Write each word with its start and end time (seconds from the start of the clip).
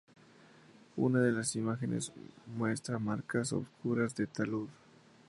Una 0.97 1.19
de 1.19 1.31
las 1.31 1.55
imágenes 1.55 2.11
muestra 2.57 2.97
marcas 2.97 3.53
oscuras 3.53 4.15
de 4.15 4.25
talud. 4.25 4.67